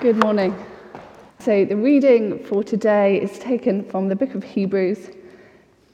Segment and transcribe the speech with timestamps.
[0.00, 0.54] Good morning.
[1.40, 5.10] So, the reading for today is taken from the book of Hebrews,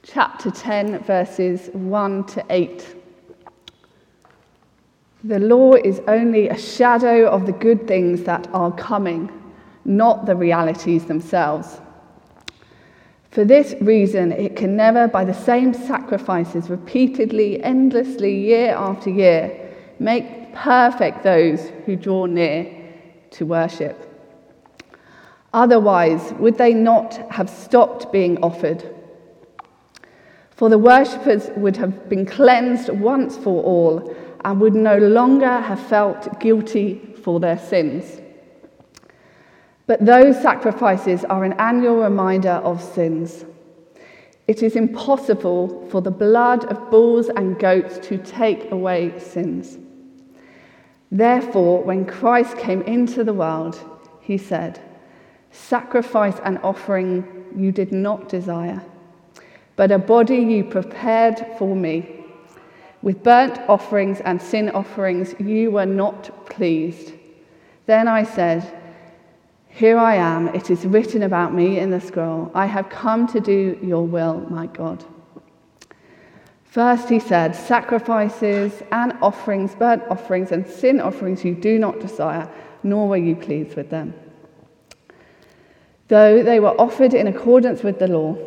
[0.03, 2.95] chapter 10, verses 1 to 8.
[5.23, 9.31] The law is only a shadow of the good things that are coming,
[9.85, 11.81] not the realities themselves.
[13.31, 19.73] For this reason, it can never, by the same sacrifices, repeatedly, endlessly, year after year,
[19.97, 22.84] make perfect those who draw near
[23.35, 24.11] to worship.
[25.53, 28.83] Otherwise, would they not have stopped being offered?
[30.51, 35.79] For the worshippers would have been cleansed once for all and would no longer have
[35.79, 38.21] felt guilty for their sins.
[39.87, 43.45] But those sacrifices are an annual reminder of sins.
[44.47, 49.77] It is impossible for the blood of bulls and goats to take away sins.
[51.11, 53.79] Therefore, when Christ came into the world,
[54.19, 54.79] he said,
[55.51, 58.83] Sacrifice and offering you did not desire,
[59.75, 62.23] but a body you prepared for me.
[63.01, 67.13] With burnt offerings and sin offerings you were not pleased.
[67.85, 68.81] Then I said,
[69.69, 72.51] Here I am, it is written about me in the scroll.
[72.55, 75.05] I have come to do your will, my God.
[76.75, 82.51] First, he said, Sacrifices and offerings, burnt offerings and sin offerings you do not desire,
[82.83, 84.13] nor were you pleased with them.
[86.09, 88.37] Though they were offered in accordance with the law.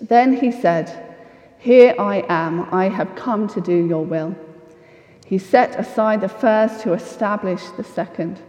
[0.00, 1.16] Then he said,
[1.58, 4.36] here I am, I have come to do your will.
[5.26, 8.40] He set aside the first to establish the second.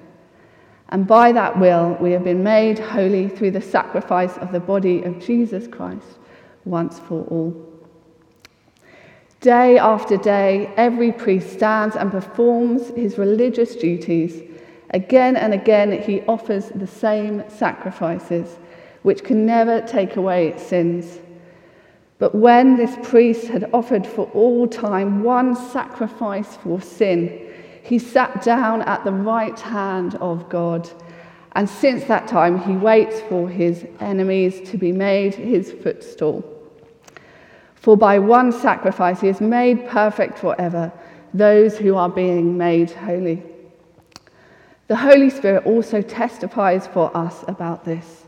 [0.90, 5.02] And by that will, we have been made holy through the sacrifice of the body
[5.02, 6.20] of Jesus Christ
[6.66, 7.73] once for all.
[9.44, 14.42] Day after day, every priest stands and performs his religious duties.
[14.92, 18.56] Again and again, he offers the same sacrifices,
[19.02, 21.20] which can never take away sins.
[22.20, 28.44] But when this priest had offered for all time one sacrifice for sin, he sat
[28.44, 30.90] down at the right hand of God.
[31.52, 36.53] And since that time, he waits for his enemies to be made his footstool.
[37.84, 40.90] For by one sacrifice he has made perfect forever
[41.34, 43.44] those who are being made holy.
[44.88, 48.24] The Holy Spirit also testifies for us about this.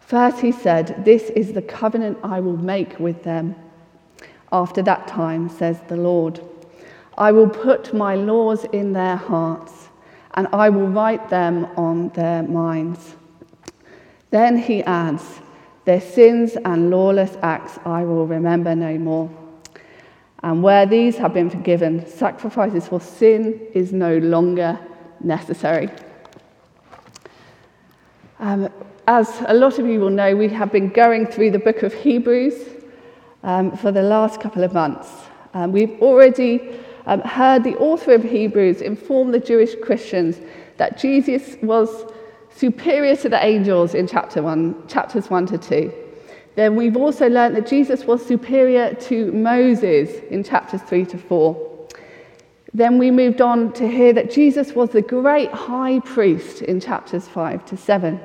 [0.00, 3.54] First, he said, This is the covenant I will make with them.
[4.50, 6.40] After that time, says the Lord,
[7.16, 9.90] I will put my laws in their hearts,
[10.34, 13.14] and I will write them on their minds.
[14.30, 15.40] Then he adds,
[15.84, 19.30] Their sins and lawless acts I will remember no more.
[20.42, 24.78] And where these have been forgiven, sacrifices for sin is no longer
[25.20, 25.88] necessary.
[28.38, 28.68] Um,
[29.06, 31.94] as a lot of you will know, we have been going through the book of
[31.94, 32.54] Hebrews
[33.42, 35.08] um, for the last couple of months.
[35.54, 40.40] Um, we've already um, heard the author of Hebrews inform the Jewish Christians
[40.78, 42.10] that Jesus was
[42.56, 45.92] superior to the angels in chapter one, chapters 1 to 2.
[46.54, 51.88] Then we've also learned that Jesus was superior to Moses in chapters 3 to 4.
[52.72, 57.26] Then we moved on to hear that Jesus was the great high priest in chapters
[57.26, 58.20] 5 to 7.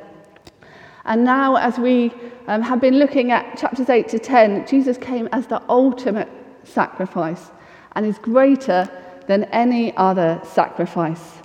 [1.05, 2.13] And now, as we
[2.47, 6.29] um, have been looking at chapters 8 to 10, Jesus came as the ultimate
[6.63, 7.49] sacrifice
[7.93, 8.87] and is greater
[9.27, 11.39] than any other sacrifice.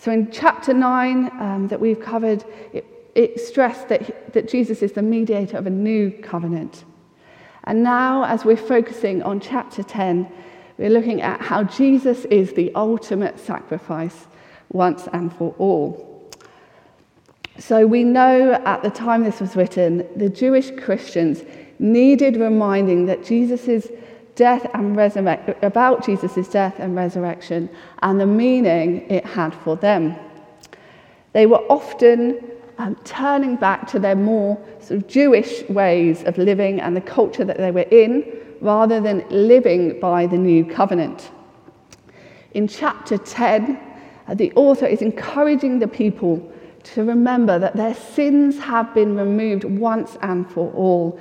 [0.00, 2.86] So, in chapter 9 um, that we've covered, it,
[3.16, 6.84] it stressed that, that Jesus is the mediator of a new covenant.
[7.64, 10.30] And now, as we're focusing on chapter 10,
[10.78, 14.28] we're looking at how Jesus is the ultimate sacrifice
[14.70, 16.30] once and for all.
[17.58, 21.42] So we know at the time this was written, the Jewish Christians
[21.80, 23.88] needed reminding that Jesus'
[24.38, 27.68] death and resurrection, about Jesus' death and resurrection
[28.02, 30.14] and the meaning it had for them.
[31.32, 32.40] They were often
[32.78, 37.44] um, turning back to their more sort of Jewish ways of living and the culture
[37.44, 38.24] that they were in
[38.60, 41.32] rather than living by the new covenant.
[42.52, 43.76] In chapter 10,
[44.28, 46.52] uh, the author is encouraging the people
[46.84, 51.18] to remember that their sins have been removed once and for all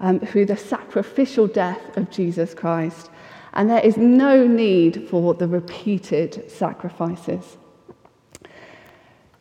[0.00, 3.10] um, through the sacrificial death of Jesus Christ.
[3.54, 7.56] And there is no need for the repeated sacrifices.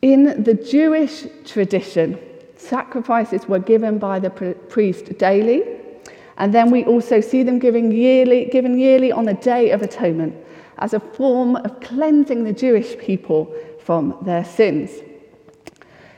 [0.01, 2.19] In the Jewish tradition,
[2.57, 5.63] sacrifices were given by the priest daily,
[6.37, 10.35] and then we also see them given yearly, given yearly on the Day of Atonement
[10.77, 14.91] as a form of cleansing the Jewish people from their sins.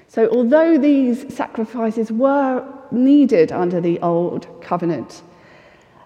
[0.08, 5.22] So, although these sacrifices were needed under the Old Covenant,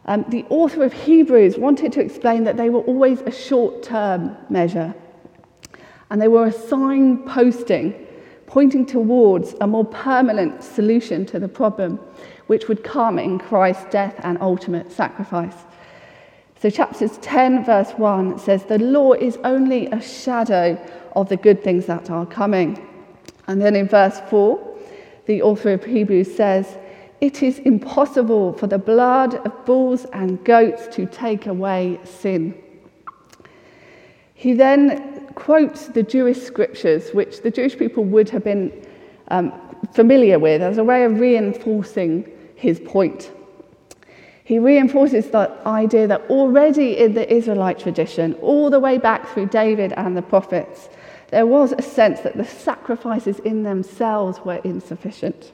[0.06, 4.36] um, the author of Hebrews wanted to explain that they were always a short term
[4.50, 4.94] measure
[6.10, 8.08] and they were a signposting
[8.46, 11.98] pointing towards a more permanent solution to the problem,
[12.48, 15.56] which would come in Christ's death and ultimate sacrifice.
[16.62, 20.78] So, chapters 10, verse 1 says, The law is only a shadow
[21.16, 22.86] of the good things that are coming.
[23.48, 24.71] And then in verse 4,
[25.26, 26.78] the author of Hebrews says,
[27.20, 32.56] It is impossible for the blood of bulls and goats to take away sin.
[34.34, 38.72] He then quotes the Jewish scriptures, which the Jewish people would have been
[39.28, 39.54] um,
[39.94, 43.32] familiar with, as a way of reinforcing his point.
[44.44, 49.46] He reinforces the idea that already in the Israelite tradition, all the way back through
[49.48, 50.90] David and the prophets,
[51.32, 55.54] there was a sense that the sacrifices in themselves were insufficient.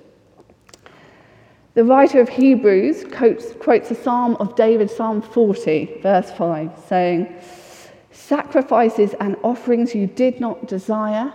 [1.76, 7.36] The writer of Hebrews quotes, quotes a psalm of David, Psalm 40, verse 5, saying,
[8.10, 11.32] Sacrifices and offerings you did not desire,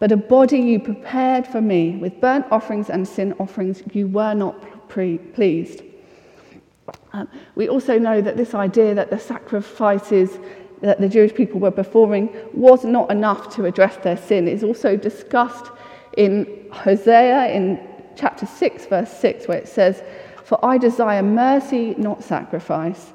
[0.00, 1.96] but a body you prepared for me.
[1.96, 5.82] With burnt offerings and sin offerings you were not pre- pleased.
[7.12, 10.38] Um, we also know that this idea that the sacrifices
[10.80, 14.96] that the Jewish people were performing was not enough to address their sin is also
[14.96, 15.70] discussed
[16.16, 17.80] in Hosea in
[18.16, 20.02] chapter 6, verse 6, where it says,
[20.44, 23.12] For I desire mercy, not sacrifice,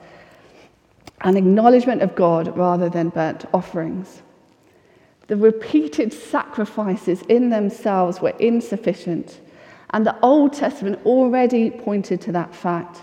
[1.21, 4.21] an acknowledgement of God rather than burnt offerings.
[5.27, 9.39] The repeated sacrifices in themselves were insufficient,
[9.89, 13.01] and the Old Testament already pointed to that fact.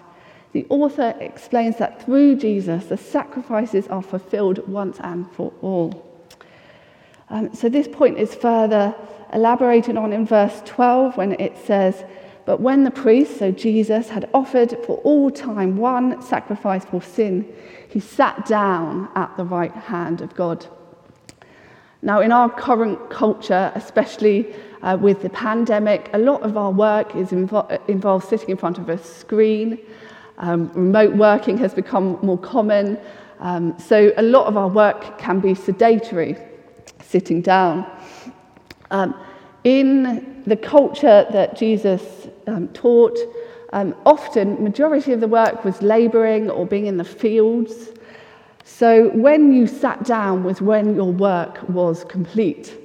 [0.52, 6.08] The author explains that through Jesus, the sacrifices are fulfilled once and for all.
[7.30, 8.94] Um, so, this point is further
[9.32, 12.04] elaborated on in verse 12 when it says,
[12.44, 17.50] But when the priest, so Jesus, had offered for all time one sacrifice for sin,
[17.88, 20.66] he sat down at the right hand of God.
[22.02, 27.14] Now, in our current culture, especially uh, with the pandemic, a lot of our work
[27.14, 29.78] is invo- involved sitting in front of a screen.
[30.42, 32.98] Um, remote working has become more common.
[33.38, 36.36] Um, so a lot of our work can be sedentary,
[37.00, 37.90] sitting down.
[38.90, 39.14] Um,
[39.64, 42.02] in the culture that Jesus
[42.48, 43.16] um, taught,
[43.72, 47.90] um, often majority of the work was labouring or being in the fields.
[48.64, 52.76] So when you sat down was when your work was complete.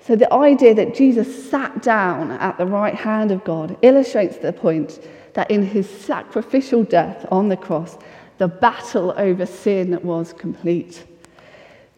[0.00, 4.52] So the idea that Jesus sat down at the right hand of God illustrates the
[4.52, 5.00] point
[5.34, 7.98] that in his sacrificial death on the cross,
[8.38, 11.04] the battle over sin was complete.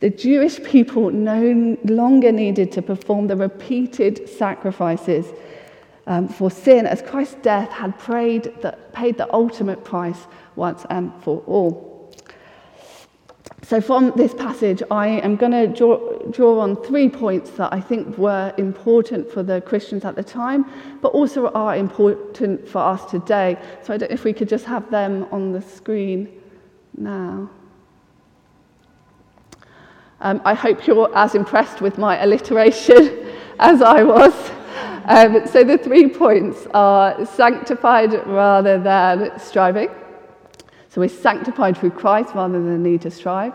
[0.00, 5.26] The Jewish people no longer needed to perform the repeated sacrifices
[6.06, 11.12] um, for sin, as Christ's death had prayed that, paid the ultimate price once and
[11.22, 11.95] for all.
[13.68, 15.98] So, from this passage, I am going to draw,
[16.30, 20.66] draw on three points that I think were important for the Christians at the time,
[21.02, 23.58] but also are important for us today.
[23.82, 26.40] So, I don't know if we could just have them on the screen
[26.96, 27.50] now.
[30.20, 34.32] Um, I hope you're as impressed with my alliteration as I was.
[35.06, 39.88] Um, so, the three points are sanctified rather than striving.
[40.96, 43.52] So we're sanctified through Christ rather than the need to strive.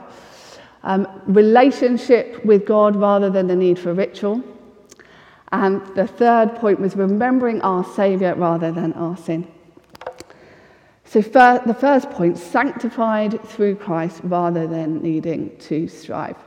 [0.84, 4.44] Um, relationship with God rather than the need for ritual.
[5.52, 9.48] And the third point was remembering our Saviour rather than our sin.
[11.04, 16.38] So, fir- the first point, sanctified through Christ rather than needing to strive.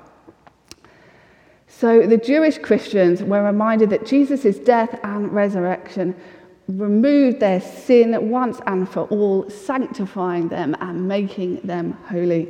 [1.66, 6.14] So, the Jewish Christians were reminded that Jesus' death and resurrection
[6.68, 12.48] removed their sin once and for all, sanctifying them and making them holy.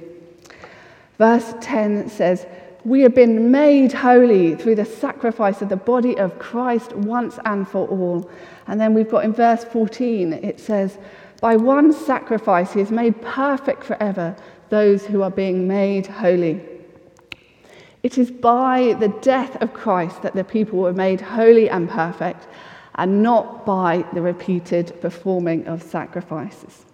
[1.18, 2.46] Verse 10 says,
[2.84, 7.66] We have been made holy through the sacrifice of the body of Christ once and
[7.68, 8.30] for all.
[8.66, 10.98] And then we've got in verse 14, it says,
[11.40, 14.36] By one sacrifice he has made perfect forever
[14.70, 16.60] those who are being made holy.
[18.02, 22.46] It is by the death of Christ that the people were made holy and perfect
[22.96, 26.84] and not by the repeated performing of sacrifices.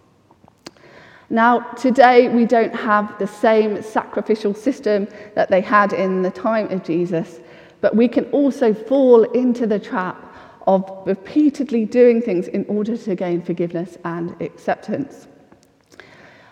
[1.28, 6.70] Now, today we don't have the same sacrificial system that they had in the time
[6.72, 7.38] of Jesus,
[7.80, 10.26] but we can also fall into the trap
[10.66, 15.28] of repeatedly doing things in order to gain forgiveness and acceptance.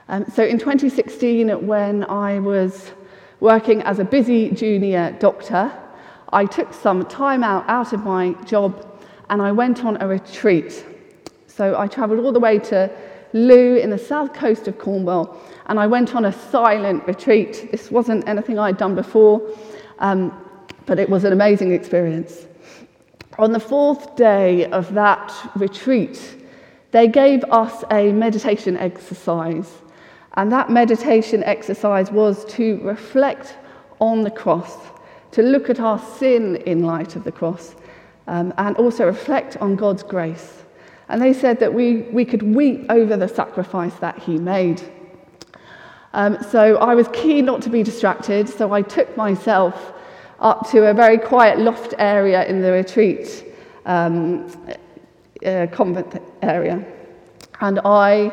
[0.09, 2.93] Um, so in 2016, when I was
[3.41, 5.73] working as a busy junior doctor,
[6.33, 8.98] I took some time out out of my job
[9.31, 10.85] and I went on a retreat.
[11.47, 12.91] So I travelled all the way to
[13.33, 17.69] Looe in the south coast of Cornwall and I went on a silent retreat.
[17.71, 19.43] This wasn't anything I'd done before,
[19.99, 20.33] um,
[20.87, 22.47] but it was an amazing experience.
[23.39, 26.37] On the fourth day of that retreat,
[26.91, 29.71] they gave us a meditation exercise.
[30.35, 33.57] And that meditation exercise was to reflect
[34.01, 34.77] on the cross,
[35.33, 37.75] to look at our sin in light of the cross,
[38.29, 40.63] um, and also reflect on God's grace.
[41.09, 44.83] And they said that we, we could weep over the sacrifice that He made.
[46.13, 49.93] Um, so I was keen not to be distracted, so I took myself
[50.41, 53.47] up to a very quiet loft area in the retreat
[53.87, 54.47] um,
[55.45, 56.85] uh, convent area.
[57.61, 58.31] And I,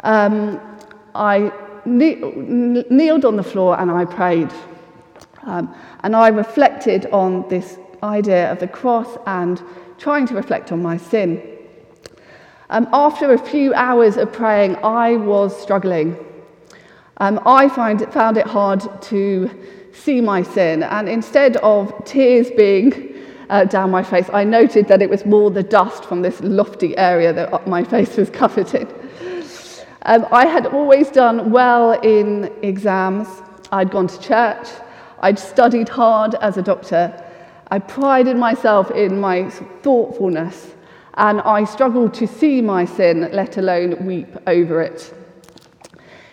[0.00, 0.60] um,
[1.14, 1.50] I
[1.86, 4.52] kne- kneeled on the floor and I prayed.
[5.42, 9.62] Um, and I reflected on this idea of the cross and
[9.98, 11.42] trying to reflect on my sin.
[12.70, 16.16] Um, after a few hours of praying, I was struggling.
[17.18, 19.50] Um, I find found it hard to
[19.92, 23.14] see my sin, and instead of tears being
[23.48, 26.96] uh, down my face, I noted that it was more the dust from this lofty
[26.96, 28.88] area that my face was covered in.
[30.06, 33.28] Um, I had always done well in exams.
[33.72, 34.68] I'd gone to church.
[35.20, 37.23] I'd studied hard as a doctor.
[37.68, 40.74] I prided myself in my thoughtfulness,
[41.14, 45.14] and I struggled to see my sin, let alone weep over it.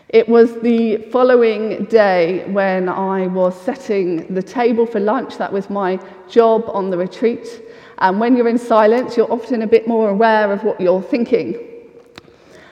[0.09, 5.37] It was the following day when I was setting the table for lunch.
[5.37, 7.47] That was my job on the retreat.
[7.99, 11.55] And when you're in silence, you're often a bit more aware of what you're thinking.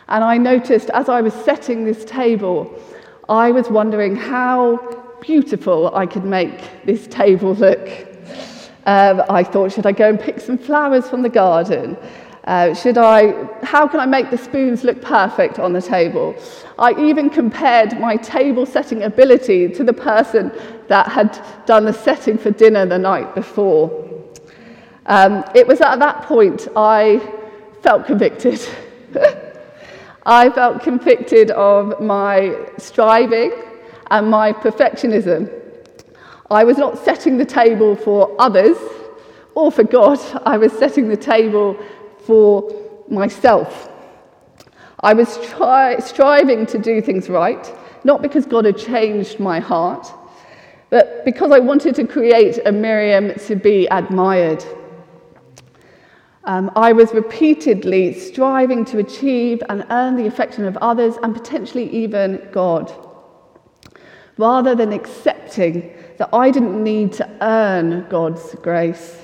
[0.10, 2.78] And I noticed as I was setting this table,
[3.30, 4.78] I was wondering how
[5.22, 8.09] beautiful I could make this table look.
[8.86, 11.98] Um, I thought, should I go and pick some flowers from the garden?
[12.46, 13.34] Uh, should I,
[13.64, 16.36] how can I make the spoons look perfect on the table?
[16.80, 20.52] I even compared my table setting ability to the person
[20.88, 23.92] that had done the setting for dinner the night before.
[25.06, 27.22] Um, it was at that point I
[27.82, 28.60] felt convicted.
[30.26, 33.52] I felt convicted of my striving
[34.12, 35.52] and my perfectionism.
[36.52, 38.78] I was not setting the table for others
[39.56, 41.78] or for God, I was setting the table
[42.26, 42.72] for
[43.10, 43.90] myself.
[45.02, 50.08] I was striving to do things right, not because God had changed my heart,
[50.90, 54.64] but because I wanted to create a Miriam to be admired.
[56.46, 61.90] Um, I was repeatedly striving to achieve and earn the affection of others and potentially
[61.92, 62.92] even God,
[64.38, 69.18] rather than accepting that I didn't need to earn God's grace.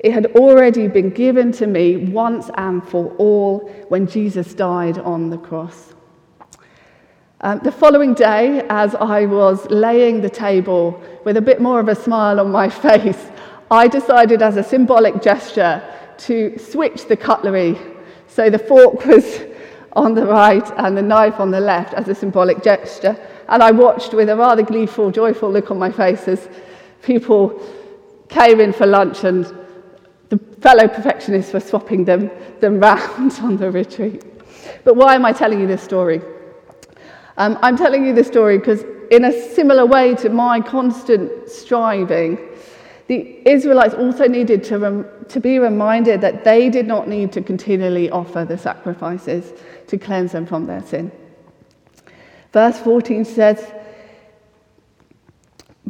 [0.00, 5.30] It had already been given to me once and for all when Jesus died on
[5.30, 5.94] the cross.
[7.42, 11.88] Um, the following day, as I was laying the table with a bit more of
[11.88, 13.30] a smile on my face,
[13.70, 15.80] I decided as a symbolic gesture
[16.18, 17.78] to switch the cutlery.
[18.26, 19.42] So the fork was
[19.92, 23.16] on the right and the knife on the left as a symbolic gesture.
[23.52, 26.48] And I watched with a rather gleeful, joyful look on my face as
[27.02, 27.62] people
[28.30, 29.44] came in for lunch and
[30.30, 32.30] the fellow perfectionists were swapping them,
[32.60, 34.24] them round on the retreat.
[34.84, 36.22] But why am I telling you this story?
[37.36, 42.38] Um, I'm telling you this story because, in a similar way to my constant striving,
[43.08, 47.42] the Israelites also needed to, rem- to be reminded that they did not need to
[47.42, 49.52] continually offer the sacrifices
[49.88, 51.12] to cleanse them from their sin.
[52.52, 53.72] Verse 14 says,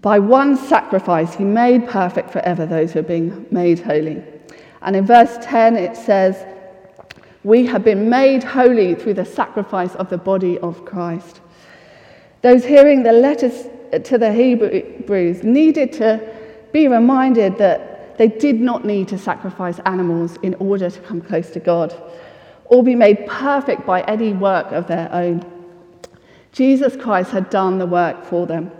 [0.01, 4.23] By one sacrifice he made perfect forever those who are being made holy.
[4.81, 6.45] And in verse 10, it says,
[7.45, 11.41] We have been made holy through the sacrifice of the body of Christ.
[12.43, 13.69] Those hearing the letters
[14.05, 16.35] to the Hebrews needed to
[16.73, 21.51] be reminded that they did not need to sacrifice animals in order to come close
[21.51, 21.95] to God
[22.65, 25.52] or be made perfect by any work of their own.
[26.53, 28.71] Jesus Christ had done the work for them.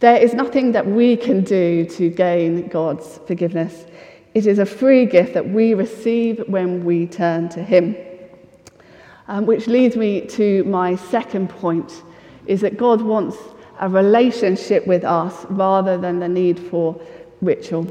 [0.00, 3.84] There is nothing that we can do to gain God's forgiveness.
[4.34, 7.96] It is a free gift that we receive when we turn to Him.
[9.26, 12.04] Um, which leads me to my second point
[12.46, 13.36] is that God wants
[13.80, 17.00] a relationship with us rather than the need for
[17.40, 17.86] ritual.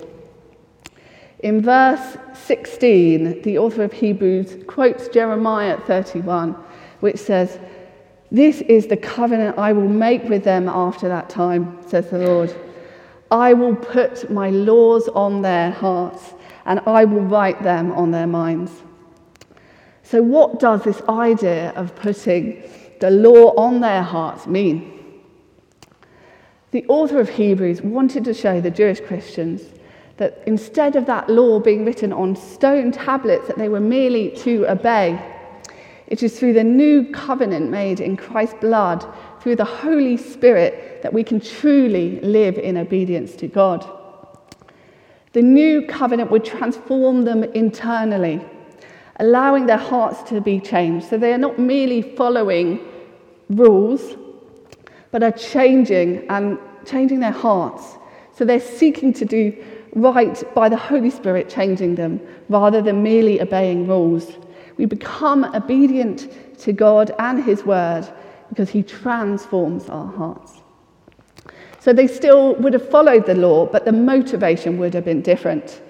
[1.39, 6.53] In verse 16, the author of Hebrews quotes Jeremiah 31,
[7.01, 7.59] which says,
[8.31, 12.55] This is the covenant I will make with them after that time, says the Lord.
[13.31, 16.33] I will put my laws on their hearts
[16.65, 18.71] and I will write them on their minds.
[20.03, 22.63] So, what does this idea of putting
[22.99, 24.93] the law on their hearts mean?
[26.71, 29.61] The author of Hebrews wanted to show the Jewish Christians
[30.17, 34.69] that instead of that law being written on stone tablets that they were merely to
[34.69, 35.19] obey,
[36.07, 39.05] it is through the new covenant made in Christ's blood,
[39.41, 43.85] through the Holy Spirit, that we can truly live in obedience to God.
[45.33, 48.41] The new covenant would transform them internally,
[49.17, 51.07] allowing their hearts to be changed.
[51.09, 52.79] So they are not merely following
[53.49, 54.15] rules,
[55.11, 57.97] but are changing and changing their hearts.
[58.33, 63.41] So they're seeking to do right by the Holy Spirit changing them rather than merely
[63.41, 64.31] obeying rules.
[64.77, 66.27] We become obedient
[66.59, 68.07] to God and His word
[68.49, 70.61] because He transforms our hearts.
[71.79, 75.81] So they still would have followed the law, but the motivation would have been different.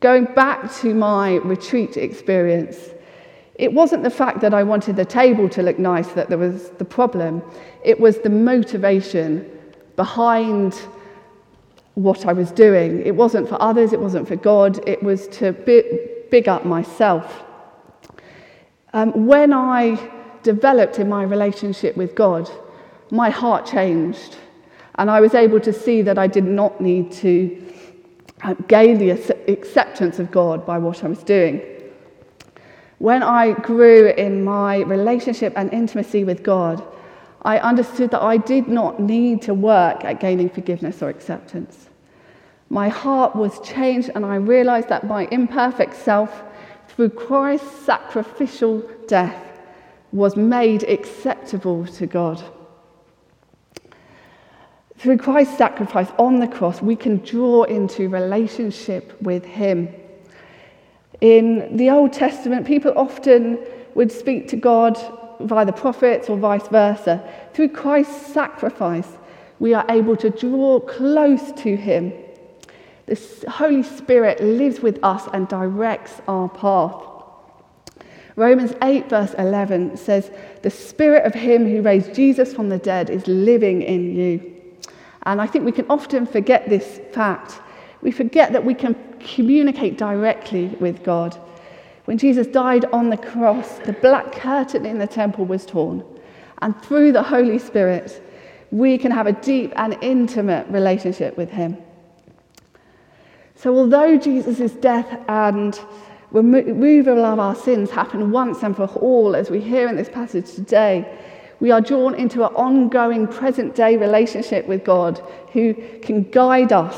[0.00, 2.78] Going back to my retreat experience,
[3.56, 6.70] it wasn't the fact that I wanted the table to look nice that there was
[6.78, 7.42] the problem,
[7.84, 9.50] it was the motivation
[9.96, 10.74] behind
[11.94, 13.04] what I was doing.
[13.04, 15.52] It wasn't for others, it wasn't for God, it was to
[16.30, 17.44] big up myself.
[18.92, 19.98] Um, when I
[20.42, 22.50] developed in my relationship with God,
[23.10, 24.36] my heart changed.
[24.96, 27.72] And I was able to see that I did not need to
[28.42, 31.60] uh, gain the acceptance of God by what I was doing.
[32.98, 36.84] When I grew in my relationship and intimacy with God,
[37.42, 41.88] I understood that I did not need to work at gaining forgiveness or acceptance.
[42.70, 46.42] My heart was changed, and I realized that my imperfect self
[46.98, 49.60] through Christ's sacrificial death,
[50.10, 52.42] was made acceptable to God.
[54.96, 59.94] Through Christ's sacrifice on the cross, we can draw into relationship with Him.
[61.20, 64.98] In the Old Testament, people often would speak to God
[65.38, 67.22] via the prophets or vice versa.
[67.54, 69.18] Through Christ's sacrifice,
[69.60, 72.12] we are able to draw close to Him
[73.08, 77.04] the Holy Spirit lives with us and directs our path.
[78.36, 80.30] Romans 8, verse 11 says,
[80.62, 84.54] The Spirit of Him who raised Jesus from the dead is living in you.
[85.24, 87.60] And I think we can often forget this fact.
[88.00, 91.36] We forget that we can communicate directly with God.
[92.04, 96.04] When Jesus died on the cross, the black curtain in the temple was torn.
[96.62, 98.22] And through the Holy Spirit,
[98.70, 101.76] we can have a deep and intimate relationship with Him.
[103.60, 105.78] So, although Jesus' death and
[106.30, 110.52] removal of our sins happened once and for all, as we hear in this passage
[110.52, 111.18] today,
[111.58, 115.20] we are drawn into an ongoing present day relationship with God
[115.52, 116.96] who can guide us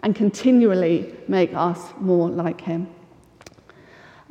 [0.00, 2.88] and continually make us more like Him.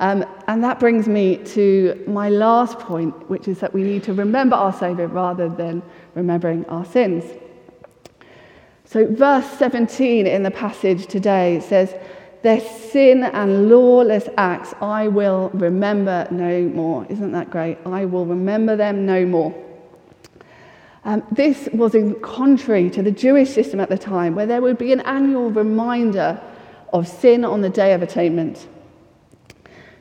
[0.00, 4.12] Um, and that brings me to my last point, which is that we need to
[4.12, 5.82] remember our Saviour rather than
[6.16, 7.22] remembering our sins.
[8.90, 11.94] So, verse 17 in the passage today says,
[12.40, 17.04] Their sin and lawless acts I will remember no more.
[17.10, 17.76] Isn't that great?
[17.84, 19.54] I will remember them no more.
[21.04, 24.78] Um, this was in contrary to the Jewish system at the time, where there would
[24.78, 26.40] be an annual reminder
[26.94, 28.68] of sin on the Day of Atonement.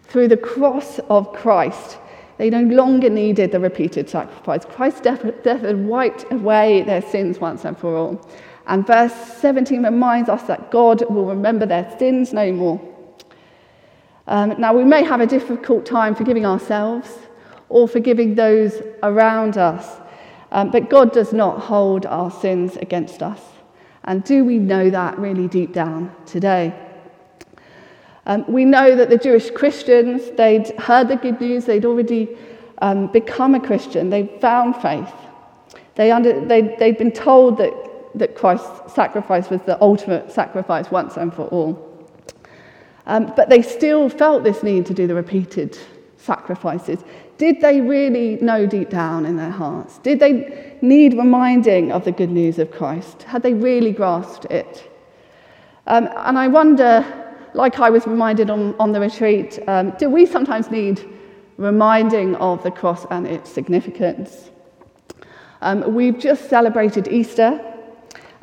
[0.04, 1.98] Through the cross of Christ,
[2.38, 4.64] they no longer needed the repeated sacrifice.
[4.64, 8.26] Christ's death, death had wiped away their sins once and for all.
[8.68, 12.82] And verse 17 reminds us that God will remember their sins no more.
[14.28, 17.18] Um, now, we may have a difficult time forgiving ourselves
[17.70, 20.02] or forgiving those around us,
[20.52, 23.40] um, but God does not hold our sins against us.
[24.04, 26.74] And do we know that really deep down today?
[28.26, 32.38] Um, we know that the Jewish Christians, they'd heard the good news, they'd already
[32.80, 35.14] um, become a Christian, they'd found faith.
[35.96, 37.74] They under, they'd, they'd been told that
[38.18, 41.84] that Christ's sacrifice was the ultimate sacrifice once and for all.
[43.06, 45.78] Um, but they still felt this need to do the repeated
[46.18, 47.04] sacrifices.
[47.38, 50.00] Did they really know deep down in their hearts?
[50.00, 53.24] Did they need reminding of the good news of Christ?
[53.24, 54.92] Had they really grasped it?
[55.86, 57.06] Um, and I wonder,
[57.54, 61.08] like I was reminded on, on the retreat, um, do we sometimes need
[61.58, 64.50] reminding of the cross and its significance?
[65.62, 67.62] Um, we've just celebrated Easter,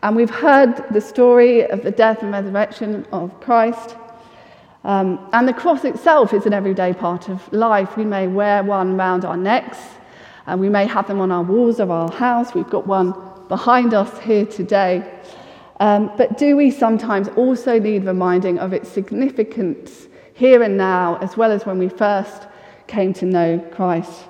[0.05, 3.97] and we've heard the story of the death and resurrection of Christ.
[4.85, 7.97] Um, and the cross itself is an everyday part of life.
[7.97, 9.79] We may wear one round our necks,
[10.47, 12.53] and we may have them on our walls of our house.
[12.53, 13.15] We've got one
[13.49, 15.11] behind us here today.
[15.81, 21.39] Um, but do we sometimes also need reminding of its significance here and now, as
[21.39, 22.43] well as when we first
[22.89, 24.25] came to know Christ?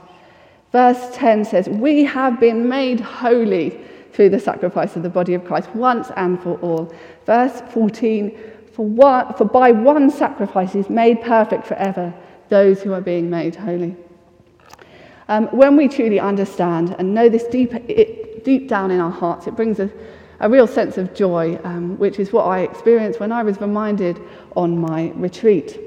[0.70, 3.80] Verse 10 says, We have been made holy
[4.14, 6.94] through the sacrifice of the body of Christ once and for all.
[7.26, 8.38] Verse 14,
[8.72, 12.14] for, one, for by one sacrifice he's made perfect forever
[12.48, 13.96] those who are being made holy.
[15.28, 19.46] Um, when we truly understand and know this deep, it, deep down in our hearts,
[19.46, 19.90] it brings a,
[20.40, 24.20] a real sense of joy, um, which is what I experienced when I was reminded
[24.54, 25.80] on my retreat.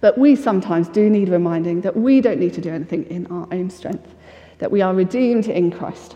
[0.00, 3.48] But we sometimes do need reminding that we don't need to do anything in our
[3.50, 4.14] own strength,
[4.58, 6.14] that we are redeemed in Christ,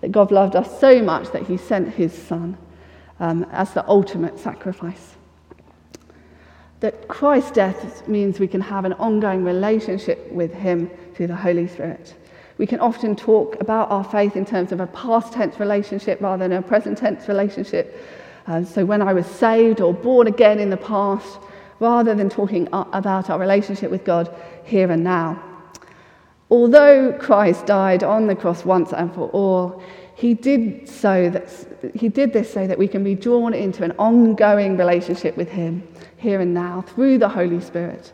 [0.00, 2.56] that God loved us so much that he sent his Son
[3.20, 5.16] um, as the ultimate sacrifice.
[6.80, 11.66] That Christ's death means we can have an ongoing relationship with him through the Holy
[11.66, 12.14] Spirit.
[12.56, 16.48] We can often talk about our faith in terms of a past tense relationship rather
[16.48, 18.00] than a present tense relationship.
[18.46, 21.38] Uh, so when I was saved or born again in the past,
[21.80, 24.34] rather than talking about our relationship with God
[24.64, 25.42] here and now.
[26.50, 29.82] Although Christ died on the cross once and for all,
[30.14, 33.92] he did, so that, he did this so that we can be drawn into an
[33.98, 38.12] ongoing relationship with him here and now through the Holy Spirit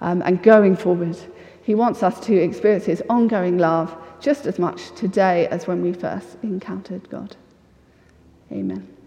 [0.00, 1.16] um, and going forward.
[1.62, 5.92] He wants us to experience his ongoing love just as much today as when we
[5.92, 7.36] first encountered God.
[8.50, 8.97] Amen.